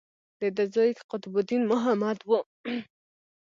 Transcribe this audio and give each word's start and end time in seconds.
د 0.39 0.41
ده 0.55 0.63
زوی 0.73 0.91
قطب 1.09 1.33
الدین 1.39 1.63
محمد 1.71 2.19
و. 2.29 2.31